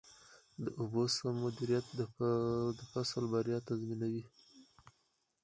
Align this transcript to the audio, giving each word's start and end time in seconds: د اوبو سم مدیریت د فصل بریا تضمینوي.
د 0.63 0.65
اوبو 0.79 1.03
سم 1.15 1.35
مدیریت 1.45 1.85
د 2.79 2.81
فصل 2.91 3.23
بریا 3.33 3.59
تضمینوي. 3.67 4.23